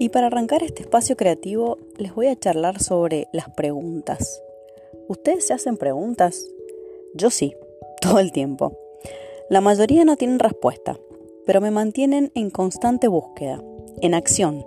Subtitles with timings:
[0.00, 4.42] Y para arrancar este espacio creativo les voy a charlar sobre las preguntas.
[5.08, 6.42] ¿Ustedes se hacen preguntas?
[7.12, 7.54] Yo sí,
[8.00, 8.78] todo el tiempo.
[9.50, 10.98] La mayoría no tienen respuesta,
[11.44, 13.62] pero me mantienen en constante búsqueda,
[14.00, 14.64] en acción.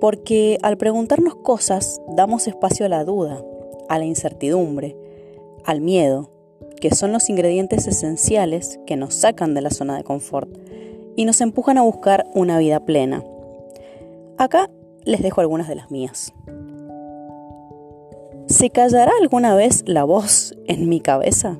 [0.00, 3.44] Porque al preguntarnos cosas damos espacio a la duda,
[3.90, 4.96] a la incertidumbre,
[5.64, 6.30] al miedo,
[6.80, 10.48] que son los ingredientes esenciales que nos sacan de la zona de confort
[11.14, 13.22] y nos empujan a buscar una vida plena
[14.40, 14.70] Acá
[15.04, 16.32] les dejo algunas de las mías.
[18.46, 21.58] ¿Se callará alguna vez la voz en mi cabeza?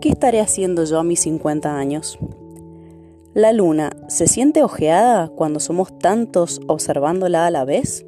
[0.00, 2.18] ¿Qué estaré haciendo yo a mis 50 años?
[3.34, 8.04] ¿La luna se siente ojeada cuando somos tantos observándola a la vez?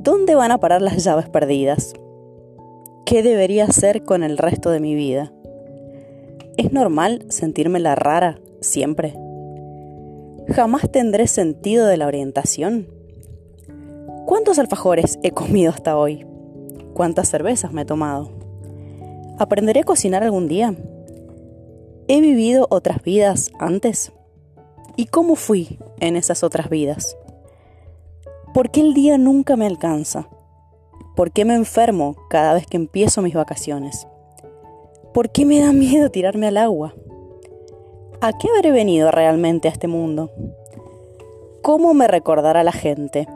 [0.00, 1.92] ¿Dónde van a parar las llaves perdidas?
[3.06, 5.32] ¿Qué debería hacer con el resto de mi vida?
[6.56, 9.14] ¿Es normal sentirme la rara siempre?
[10.54, 12.86] ¿Jamás tendré sentido de la orientación?
[14.26, 16.26] ¿Cuántos alfajores he comido hasta hoy?
[16.92, 18.30] ¿Cuántas cervezas me he tomado?
[19.38, 20.74] ¿Aprenderé a cocinar algún día?
[22.06, 24.12] ¿He vivido otras vidas antes?
[24.94, 27.16] ¿Y cómo fui en esas otras vidas?
[28.52, 30.28] ¿Por qué el día nunca me alcanza?
[31.16, 34.06] ¿Por qué me enfermo cada vez que empiezo mis vacaciones?
[35.14, 36.94] ¿Por qué me da miedo tirarme al agua?
[38.24, 40.30] ¿A qué habré venido realmente a este mundo?
[41.60, 43.26] ¿Cómo me recordará la gente?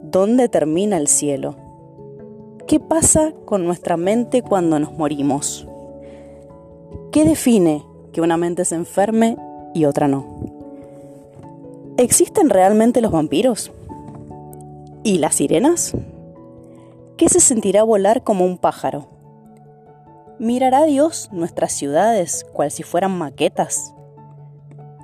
[0.00, 1.56] ¿Dónde termina el cielo?
[2.68, 5.66] ¿Qué pasa con nuestra mente cuando nos morimos?
[7.10, 9.36] ¿Qué define que una mente se enferme
[9.74, 10.24] y otra no?
[11.96, 13.72] ¿Existen realmente los vampiros?
[15.02, 15.96] ¿Y las sirenas?
[17.16, 19.08] ¿Qué se sentirá volar como un pájaro?
[20.38, 23.95] ¿Mirará Dios nuestras ciudades cual si fueran maquetas?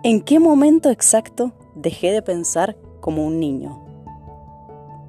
[0.05, 3.81] ¿En qué momento exacto dejé de pensar como un niño?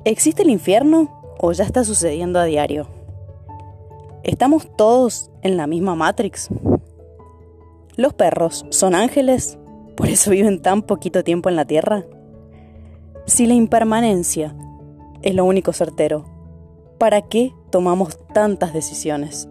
[0.06, 2.85] ¿Existe el infierno o ya está sucediendo a diario?
[4.22, 6.50] ¿Estamos todos en la misma Matrix?
[7.95, 9.57] ¿Los perros son ángeles?
[9.97, 12.06] ¿Por eso viven tan poquito tiempo en la Tierra?
[13.25, 14.56] Si la impermanencia
[15.23, 16.25] es lo único certero,
[17.00, 19.50] ¿para qué tomamos tantas decisiones?